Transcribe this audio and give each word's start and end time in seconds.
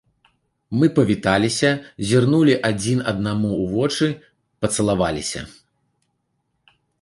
Мы 0.83 0.87
павіталіся, 0.99 1.69
зірнулі 2.11 2.55
адзін 2.69 3.03
аднаму 3.11 3.49
ў 3.61 3.69
вочы, 3.75 4.07
пацалаваліся. 4.65 5.45